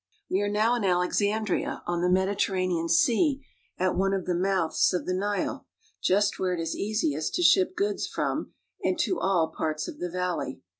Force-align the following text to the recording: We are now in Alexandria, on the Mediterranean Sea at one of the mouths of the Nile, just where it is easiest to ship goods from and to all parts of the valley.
We 0.31 0.41
are 0.41 0.49
now 0.49 0.73
in 0.73 0.83
Alexandria, 0.83 1.83
on 1.85 2.01
the 2.01 2.09
Mediterranean 2.09 2.89
Sea 2.89 3.45
at 3.77 3.95
one 3.95 4.13
of 4.15 4.25
the 4.25 4.33
mouths 4.33 4.95
of 4.95 5.05
the 5.05 5.13
Nile, 5.13 5.67
just 6.01 6.39
where 6.39 6.55
it 6.55 6.59
is 6.59 6.75
easiest 6.75 7.35
to 7.35 7.43
ship 7.43 7.75
goods 7.75 8.07
from 8.07 8.51
and 8.83 8.97
to 8.97 9.19
all 9.19 9.53
parts 9.55 9.87
of 9.87 9.99
the 9.99 10.09
valley. 10.09 10.63